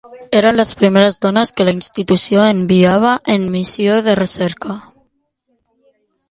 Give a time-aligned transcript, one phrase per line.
[0.37, 4.79] Eren les primeres dones que la institució enviava en missió de recerca.